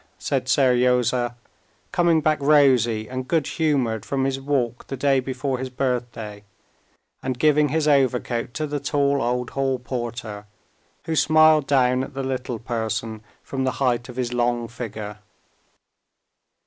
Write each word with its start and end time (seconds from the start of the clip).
said 0.17 0.47
Seryozha, 0.49 1.35
coming 1.91 2.21
back 2.21 2.39
rosy 2.41 3.07
and 3.07 3.27
good 3.27 3.45
humored 3.45 4.03
from 4.03 4.25
his 4.25 4.39
walk 4.41 4.87
the 4.87 4.97
day 4.97 5.19
before 5.19 5.59
his 5.59 5.69
birthday, 5.69 6.43
and 7.21 7.37
giving 7.37 7.69
his 7.69 7.87
overcoat 7.87 8.51
to 8.55 8.65
the 8.65 8.79
tall 8.79 9.21
old 9.21 9.51
hall 9.51 9.77
porter, 9.77 10.47
who 11.05 11.15
smiled 11.15 11.67
down 11.67 12.03
at 12.03 12.15
the 12.15 12.23
little 12.23 12.57
person 12.57 13.21
from 13.43 13.63
the 13.63 13.73
height 13.77 14.09
of 14.09 14.15
his 14.15 14.33
long 14.33 14.67
figure. 14.67 15.19